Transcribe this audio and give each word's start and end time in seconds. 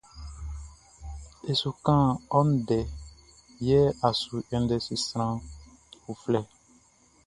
E 1.49 1.51
su 1.61 1.69
kan 1.85 2.05
ɔ 2.37 2.39
ndɛ 2.53 2.79
yɛ 3.67 3.79
a 4.07 4.09
su 4.21 4.35
index 4.57 4.85
sran 5.05 5.33
uflɛ. 6.11 6.39